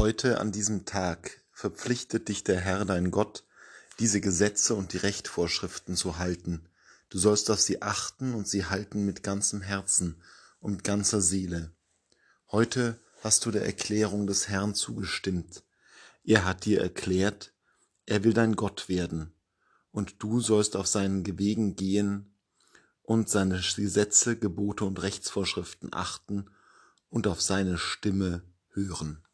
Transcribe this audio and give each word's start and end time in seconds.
Heute 0.00 0.38
an 0.38 0.52
diesem 0.52 0.84
Tag 0.84 1.42
verpflichtet 1.50 2.28
dich 2.28 2.44
der 2.44 2.60
Herr 2.60 2.84
dein 2.84 3.10
Gott, 3.10 3.42
diese 3.98 4.20
Gesetze 4.20 4.76
und 4.76 4.92
die 4.92 4.98
Rechtvorschriften 4.98 5.96
zu 5.96 6.18
halten. 6.18 6.68
Du 7.10 7.18
sollst 7.18 7.50
auf 7.50 7.60
sie 7.60 7.82
achten 7.82 8.32
und 8.34 8.46
sie 8.46 8.64
halten 8.64 9.04
mit 9.04 9.24
ganzem 9.24 9.60
Herzen 9.60 10.22
und 10.60 10.84
ganzer 10.84 11.20
Seele. 11.20 11.72
Heute 12.52 13.00
hast 13.24 13.44
du 13.44 13.50
der 13.50 13.66
Erklärung 13.66 14.28
des 14.28 14.48
Herrn 14.48 14.76
zugestimmt. 14.76 15.64
Er 16.22 16.44
hat 16.44 16.64
dir 16.64 16.80
erklärt, 16.80 17.52
er 18.06 18.22
will 18.22 18.34
dein 18.34 18.54
Gott 18.54 18.88
werden, 18.88 19.32
und 19.90 20.22
du 20.22 20.40
sollst 20.40 20.76
auf 20.76 20.86
seinen 20.86 21.24
Gewegen 21.24 21.74
gehen 21.74 22.32
und 23.02 23.28
seine 23.28 23.60
Gesetze, 23.74 24.36
Gebote 24.36 24.84
und 24.84 25.02
Rechtsvorschriften 25.02 25.92
achten 25.92 26.48
und 27.10 27.26
auf 27.26 27.42
seine 27.42 27.78
Stimme 27.78 28.44
hören. 28.70 29.24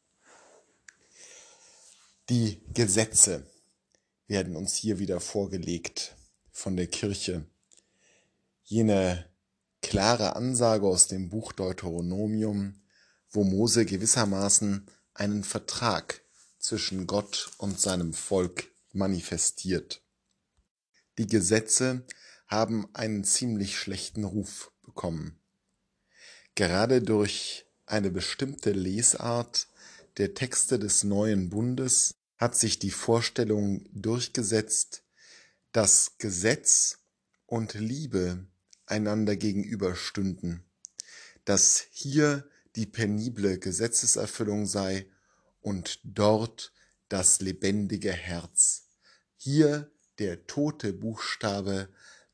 Die 2.31 2.63
Gesetze 2.73 3.47
werden 4.29 4.57
uns 4.57 4.75
hier 4.75 4.99
wieder 4.99 5.21
vorgelegt 5.21 6.17
von 6.51 6.75
der 6.75 6.87
Kirche. 6.87 7.45
Jene 8.63 9.29
klare 9.83 10.35
Ansage 10.35 10.87
aus 10.87 11.07
dem 11.07 11.29
Buch 11.29 11.53
Deuteronomium, 11.53 12.81
wo 13.29 13.45
Mose 13.45 13.85
gewissermaßen 13.85 14.87
einen 15.13 15.45
Vertrag 15.45 16.23
zwischen 16.59 17.07
Gott 17.07 17.51
und 17.59 17.79
seinem 17.79 18.15
Volk 18.15 18.69
manifestiert. 18.93 20.01
Die 21.19 21.27
Gesetze 21.27 22.07
haben 22.47 22.89
einen 22.95 23.25
ziemlich 23.25 23.77
schlechten 23.77 24.25
Ruf 24.25 24.73
bekommen. 24.83 25.39
Gerade 26.55 27.03
durch 27.03 27.67
eine 27.85 28.11
bestimmte 28.11 28.71
Lesart 28.71 29.69
der 30.17 30.35
Texte 30.35 30.79
des 30.79 31.05
neuen 31.05 31.51
Bundes 31.51 32.15
hat 32.37 32.57
sich 32.57 32.79
die 32.79 32.91
Vorstellung 32.91 33.87
durchgesetzt, 33.93 35.03
dass 35.73 36.19
Gesetz 36.19 36.99
und 37.47 37.75
Liebe 37.75 38.47
einander 38.87 39.37
gegenüberstünden, 39.37 40.65
dass 41.45 41.87
hier 41.91 42.49
die 42.77 42.87
penible 42.87 43.59
Gesetzeserfüllung 43.59 44.67
sei 44.67 45.07
und 45.61 46.01
dort 46.05 46.73
das 47.09 47.41
lebendige 47.41 48.13
Herz, 48.13 48.89
hier 49.37 49.91
der 50.19 50.47
tote 50.47 50.93
Buchstabe, 50.93 51.89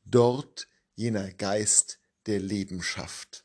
dort 0.05 0.67
jener 0.95 1.31
Geist, 1.31 1.99
der 2.27 2.39
Leben 2.39 2.83
schafft. 2.83 3.43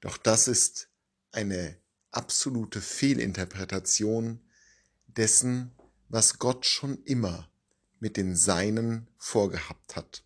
Doch 0.00 0.18
das 0.18 0.48
ist 0.48 0.88
eine 1.32 1.78
absolute 2.16 2.80
Fehlinterpretation 2.80 4.40
dessen, 5.06 5.72
was 6.08 6.38
Gott 6.38 6.66
schon 6.66 7.02
immer 7.04 7.50
mit 7.98 8.16
den 8.16 8.36
Seinen 8.36 9.08
vorgehabt 9.16 9.96
hat. 9.96 10.24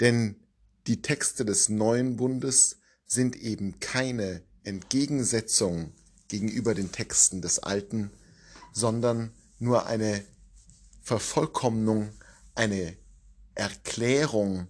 Denn 0.00 0.36
die 0.86 1.02
Texte 1.02 1.44
des 1.44 1.68
neuen 1.68 2.16
Bundes 2.16 2.78
sind 3.06 3.36
eben 3.36 3.80
keine 3.80 4.42
Entgegensetzung 4.62 5.92
gegenüber 6.28 6.74
den 6.74 6.92
Texten 6.92 7.42
des 7.42 7.58
alten, 7.58 8.10
sondern 8.72 9.32
nur 9.58 9.86
eine 9.86 10.24
Vervollkommnung, 11.02 12.10
eine 12.54 12.96
Erklärung, 13.54 14.68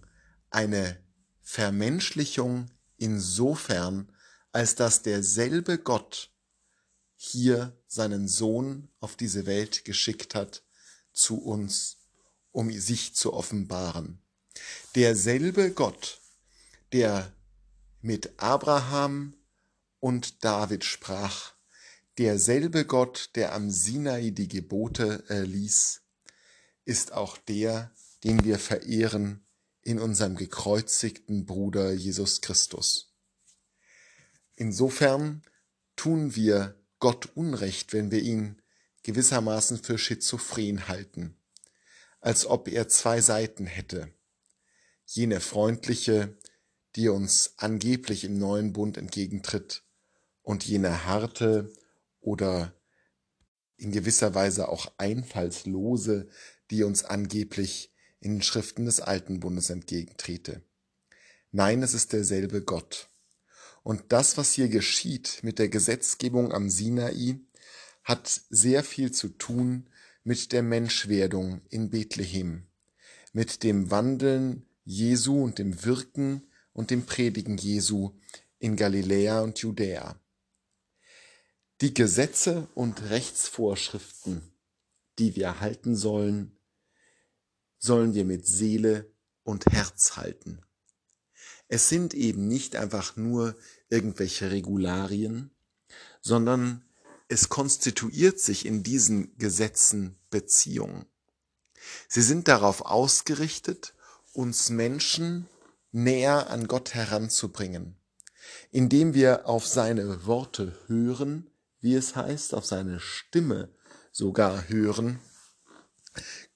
eine 0.49 0.97
Vermenschlichung 1.41 2.69
insofern, 2.97 4.11
als 4.55 4.75
dass 4.75 5.01
derselbe 5.01 5.77
Gott 5.77 6.31
hier 7.17 7.77
seinen 7.87 8.29
Sohn 8.29 8.87
auf 9.01 9.17
diese 9.17 9.45
Welt 9.45 9.83
geschickt 9.83 10.33
hat 10.33 10.63
zu 11.11 11.43
uns, 11.43 11.97
um 12.53 12.71
sich 12.71 13.13
zu 13.15 13.33
offenbaren. 13.33 14.21
Derselbe 14.95 15.71
Gott, 15.71 16.21
der 16.93 17.33
mit 17.99 18.31
Abraham 18.37 19.33
und 19.99 20.45
David 20.45 20.85
sprach, 20.85 21.51
derselbe 22.17 22.85
Gott, 22.85 23.31
der 23.35 23.53
am 23.53 23.69
Sinai 23.69 24.29
die 24.29 24.47
Gebote 24.47 25.25
erließ, 25.27 26.01
ist 26.85 27.11
auch 27.11 27.37
der, 27.37 27.91
den 28.23 28.45
wir 28.45 28.57
verehren 28.57 29.45
in 29.81 29.99
unserem 29.99 30.37
gekreuzigten 30.37 31.45
Bruder 31.45 31.91
Jesus 31.91 32.39
Christus. 32.39 33.14
Insofern 34.55 35.41
tun 35.95 36.35
wir 36.35 36.75
Gott 36.99 37.29
Unrecht, 37.35 37.93
wenn 37.93 38.11
wir 38.11 38.21
ihn 38.21 38.61
gewissermaßen 39.03 39.77
für 39.77 39.97
schizophren 39.97 40.87
halten, 40.87 41.35
als 42.21 42.45
ob 42.45 42.67
er 42.67 42.87
zwei 42.87 43.21
Seiten 43.21 43.65
hätte. 43.65 44.09
Jene 45.05 45.39
freundliche, 45.39 46.37
die 46.95 47.09
uns 47.09 47.53
angeblich 47.57 48.23
im 48.23 48.37
neuen 48.39 48.73
Bund 48.73 48.97
entgegentritt, 48.97 49.83
und 50.41 50.63
jene 50.65 51.05
harte 51.05 51.73
oder 52.21 52.73
in 53.77 53.91
gewisser 53.91 54.35
Weise 54.35 54.69
auch 54.69 54.91
einfallslose, 54.97 56.29
die 56.71 56.83
uns 56.83 57.03
angeblich 57.03 57.91
in 58.19 58.35
den 58.35 58.41
Schriften 58.41 58.85
des 58.85 59.01
alten 59.01 59.39
Bundes 59.39 59.69
entgegentrete. 59.69 60.61
Nein, 61.51 61.83
es 61.83 61.93
ist 61.93 62.13
derselbe 62.13 62.61
Gott. 62.61 63.09
Und 63.85 64.05
das, 64.07 64.35
was 64.35 64.51
hier 64.51 64.67
geschieht 64.67 65.41
mit 65.43 65.59
der 65.59 65.69
Gesetzgebung 65.69 66.51
am 66.51 66.71
Sinai, 66.71 67.39
hat 68.03 68.41
sehr 68.49 68.83
viel 68.83 69.11
zu 69.11 69.27
tun 69.29 69.87
mit 70.23 70.53
der 70.53 70.63
Menschwerdung 70.63 71.61
in 71.69 71.91
Bethlehem, 71.91 72.65
mit 73.31 73.61
dem 73.61 73.91
Wandeln 73.91 74.65
Jesu 74.85 75.43
und 75.43 75.59
dem 75.59 75.85
Wirken 75.85 76.47
und 76.73 76.89
dem 76.89 77.05
Predigen 77.05 77.57
Jesu 77.57 78.09
in 78.57 78.75
Galiläa 78.75 79.41
und 79.41 79.59
Judäa. 79.59 80.19
Die 81.81 81.93
Gesetze 81.93 82.67
und 82.73 83.11
Rechtsvorschriften, 83.11 84.51
die 85.19 85.35
wir 85.35 85.59
halten 85.59 85.95
sollen, 85.95 86.57
sollen 87.77 88.15
wir 88.15 88.25
mit 88.25 88.47
Seele 88.47 89.13
und 89.43 89.67
Herz 89.67 90.17
halten. 90.17 90.64
Es 91.67 91.89
sind 91.89 92.13
eben 92.13 92.47
nicht 92.47 92.75
einfach 92.75 93.15
nur 93.15 93.55
irgendwelche 93.89 94.51
Regularien, 94.51 95.51
sondern 96.21 96.83
es 97.27 97.49
konstituiert 97.49 98.39
sich 98.39 98.65
in 98.65 98.83
diesen 98.83 99.37
Gesetzen 99.37 100.17
Beziehungen. 100.29 101.05
Sie 102.07 102.21
sind 102.21 102.47
darauf 102.47 102.81
ausgerichtet, 102.81 103.93
uns 104.33 104.69
Menschen 104.69 105.47
näher 105.91 106.49
an 106.49 106.67
Gott 106.67 106.93
heranzubringen, 106.93 107.95
indem 108.71 109.13
wir 109.13 109.47
auf 109.47 109.65
seine 109.65 110.25
Worte 110.25 110.77
hören, 110.87 111.49
wie 111.79 111.95
es 111.95 112.15
heißt, 112.15 112.53
auf 112.53 112.65
seine 112.65 112.99
Stimme 112.99 113.69
sogar 114.11 114.67
hören, 114.67 115.19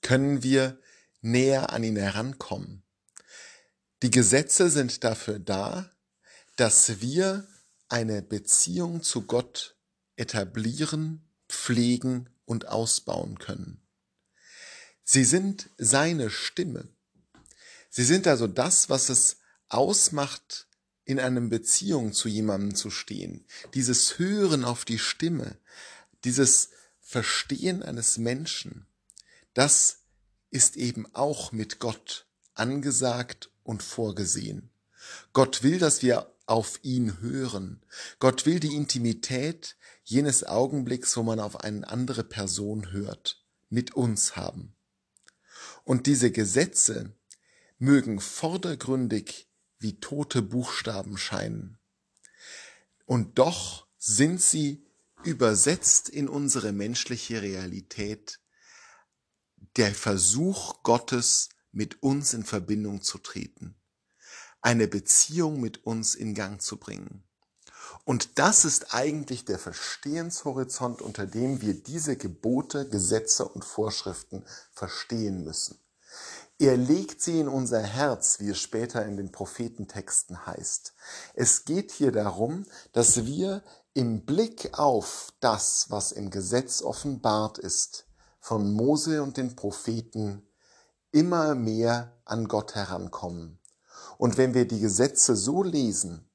können 0.01 0.43
wir 0.43 0.79
näher 1.21 1.71
an 1.71 1.83
ihn 1.83 1.97
herankommen. 1.97 2.83
Die 4.01 4.11
Gesetze 4.11 4.69
sind 4.69 5.03
dafür 5.03 5.39
da, 5.39 5.91
dass 6.55 7.01
wir 7.01 7.47
eine 7.89 8.21
Beziehung 8.21 9.03
zu 9.03 9.23
Gott 9.23 9.75
etablieren, 10.15 11.21
pflegen 11.49 12.29
und 12.45 12.67
ausbauen 12.67 13.39
können. 13.39 13.81
Sie 15.03 15.25
sind 15.25 15.69
seine 15.77 16.29
Stimme. 16.29 16.87
Sie 17.89 18.03
sind 18.03 18.27
also 18.27 18.47
das, 18.47 18.89
was 18.89 19.09
es 19.09 19.37
ausmacht, 19.67 20.67
in 21.03 21.19
einem 21.19 21.49
Beziehung 21.49 22.13
zu 22.13 22.29
jemandem 22.29 22.75
zu 22.75 22.91
stehen. 22.91 23.45
Dieses 23.73 24.19
Hören 24.19 24.63
auf 24.63 24.85
die 24.85 24.99
Stimme, 24.99 25.57
dieses 26.23 26.69
Verstehen 27.01 27.81
eines 27.81 28.19
Menschen, 28.19 28.85
das 29.55 30.03
ist 30.51 30.77
eben 30.77 31.07
auch 31.15 31.51
mit 31.51 31.79
Gott 31.79 32.27
angesagt 32.53 33.49
und 33.69 33.83
vorgesehen. 33.83 34.71
Gott 35.31 35.61
will, 35.61 35.77
dass 35.77 36.01
wir 36.01 36.33
auf 36.47 36.79
ihn 36.81 37.21
hören. 37.21 37.85
Gott 38.17 38.47
will 38.47 38.59
die 38.59 38.75
Intimität 38.75 39.77
jenes 40.03 40.43
Augenblicks, 40.43 41.15
wo 41.15 41.21
man 41.21 41.39
auf 41.39 41.59
eine 41.59 41.87
andere 41.87 42.23
Person 42.23 42.91
hört, 42.91 43.45
mit 43.69 43.93
uns 43.93 44.35
haben. 44.35 44.75
Und 45.83 46.07
diese 46.07 46.31
Gesetze 46.31 47.13
mögen 47.77 48.19
vordergründig 48.19 49.47
wie 49.77 49.99
tote 49.99 50.41
Buchstaben 50.41 51.19
scheinen. 51.19 51.77
Und 53.05 53.37
doch 53.37 53.85
sind 53.99 54.41
sie 54.41 54.83
übersetzt 55.23 56.09
in 56.09 56.27
unsere 56.27 56.71
menschliche 56.71 57.43
Realität 57.43 58.39
der 59.75 59.93
Versuch 59.93 60.81
Gottes, 60.81 61.49
mit 61.71 62.01
uns 62.03 62.33
in 62.33 62.43
Verbindung 62.43 63.01
zu 63.01 63.17
treten, 63.17 63.75
eine 64.61 64.87
Beziehung 64.87 65.59
mit 65.59 65.85
uns 65.85 66.15
in 66.15 66.33
Gang 66.33 66.61
zu 66.61 66.77
bringen. 66.77 67.23
Und 68.05 68.39
das 68.39 68.65
ist 68.65 68.93
eigentlich 68.93 69.45
der 69.45 69.59
Verstehenshorizont, 69.59 71.01
unter 71.01 71.25
dem 71.25 71.61
wir 71.61 71.73
diese 71.73 72.17
Gebote, 72.17 72.87
Gesetze 72.87 73.47
und 73.47 73.63
Vorschriften 73.63 74.43
verstehen 74.71 75.43
müssen. 75.43 75.79
Er 76.57 76.75
legt 76.75 77.21
sie 77.21 77.39
in 77.39 77.47
unser 77.47 77.81
Herz, 77.81 78.39
wie 78.39 78.49
es 78.49 78.59
später 78.59 79.05
in 79.05 79.15
den 79.15 79.31
Prophetentexten 79.31 80.45
heißt. 80.45 80.93
Es 81.33 81.63
geht 81.63 81.91
hier 81.91 82.11
darum, 82.11 82.65
dass 82.91 83.25
wir 83.25 83.63
im 83.93 84.25
Blick 84.25 84.77
auf 84.77 85.31
das, 85.39 85.85
was 85.89 86.11
im 86.11 86.29
Gesetz 86.29 86.81
offenbart 86.81 87.57
ist, 87.57 88.07
von 88.41 88.73
Mose 88.73 89.23
und 89.23 89.37
den 89.37 89.55
Propheten 89.55 90.48
immer 91.11 91.55
mehr 91.55 92.13
an 92.25 92.47
Gott 92.47 92.75
herankommen. 92.75 93.59
Und 94.17 94.37
wenn 94.37 94.53
wir 94.53 94.67
die 94.67 94.79
Gesetze 94.79 95.35
so 95.35 95.63
lesen, 95.63 96.29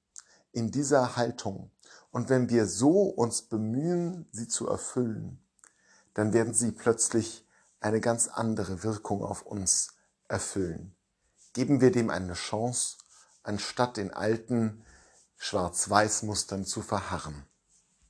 in 0.53 0.71
dieser 0.71 1.17
Haltung, 1.17 1.71
und 2.11 2.29
wenn 2.29 2.49
wir 2.49 2.67
so 2.67 3.03
uns 3.03 3.43
bemühen, 3.43 4.29
sie 4.31 4.47
zu 4.47 4.69
erfüllen, 4.69 5.45
dann 6.15 6.33
werden 6.33 6.55
sie 6.55 6.71
plötzlich 6.71 7.45
eine 7.81 8.01
ganz 8.01 8.29
andere 8.29 8.85
Wirkung 8.85 9.23
auf 9.25 9.43
uns 9.43 9.95
erfüllen. 10.29 10.95
Geben 11.53 11.81
wir 11.81 11.91
dem 11.91 12.11
eine 12.11 12.35
Chance, 12.35 12.99
anstatt 13.43 13.99
in 13.99 14.13
alten 14.13 14.85
Schwarz-Weiß-Mustern 15.37 16.65
zu 16.65 16.83
verharren. 16.83 17.45